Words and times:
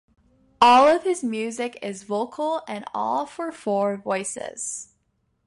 All 0.59 0.87
of 0.87 1.03
his 1.03 1.23
music 1.23 1.77
is 1.83 2.01
vocal, 2.01 2.63
and 2.67 2.85
all 2.91 3.27
for 3.27 3.51
four 3.51 3.97
voices. 3.97 4.93